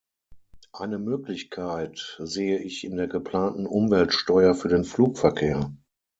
Eine 0.73 0.97
Möglichkeit 0.97 2.15
sehe 2.19 2.57
ich 2.57 2.83
in 2.85 2.95
der 2.97 3.05
geplanten 3.07 3.67
Umweltsteuer 3.67 4.55
für 4.55 4.67
den 4.67 4.83
Flugverkehr. 4.83 5.75